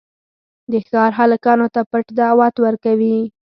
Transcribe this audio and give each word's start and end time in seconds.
د 0.71 0.73
ښار 0.87 1.11
هلکانو 1.19 1.67
ته 1.73 1.81
پټ 1.89 2.05
دعوت 2.19 2.55
ورکوي. 2.65 3.17